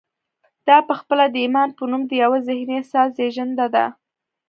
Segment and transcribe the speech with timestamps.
[0.67, 3.85] دا پخپله د ایمان په نوم د یوه ذهني احساس زېږنده ده